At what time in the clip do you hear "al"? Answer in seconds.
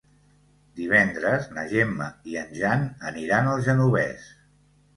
3.55-3.65